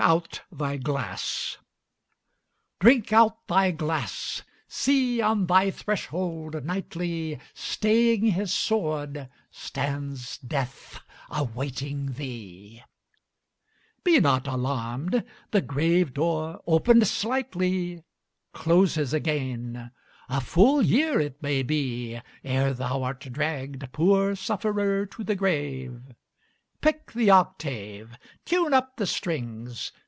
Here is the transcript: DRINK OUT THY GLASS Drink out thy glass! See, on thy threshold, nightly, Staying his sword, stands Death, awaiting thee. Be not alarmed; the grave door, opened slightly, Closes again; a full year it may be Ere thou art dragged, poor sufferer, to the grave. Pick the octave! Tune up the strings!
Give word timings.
DRINK 0.01 0.09
OUT 0.09 0.41
THY 0.51 0.77
GLASS 0.77 1.57
Drink 2.79 3.13
out 3.13 3.47
thy 3.47 3.69
glass! 3.69 4.41
See, 4.67 5.21
on 5.21 5.45
thy 5.45 5.69
threshold, 5.69 6.65
nightly, 6.65 7.37
Staying 7.53 8.23
his 8.25 8.51
sword, 8.51 9.29
stands 9.51 10.39
Death, 10.39 10.99
awaiting 11.29 12.13
thee. 12.13 12.81
Be 14.03 14.19
not 14.19 14.47
alarmed; 14.47 15.23
the 15.51 15.61
grave 15.61 16.15
door, 16.15 16.61
opened 16.65 17.05
slightly, 17.07 18.03
Closes 18.53 19.13
again; 19.13 19.91
a 20.27 20.41
full 20.41 20.81
year 20.81 21.19
it 21.19 21.43
may 21.43 21.61
be 21.61 22.19
Ere 22.43 22.73
thou 22.73 23.03
art 23.03 23.19
dragged, 23.19 23.91
poor 23.93 24.35
sufferer, 24.35 25.05
to 25.05 25.23
the 25.23 25.35
grave. 25.35 26.15
Pick 26.81 27.11
the 27.11 27.29
octave! 27.29 28.17
Tune 28.43 28.73
up 28.73 28.95
the 28.97 29.05
strings! 29.05 29.91